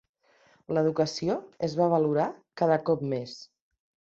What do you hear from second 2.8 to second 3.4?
cap més.